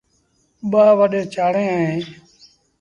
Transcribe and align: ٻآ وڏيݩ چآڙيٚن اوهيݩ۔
ٻآ 0.71 0.85
وڏيݩ 0.99 1.29
چآڙيٚن 1.33 1.69
اوهيݩ۔ 1.75 2.05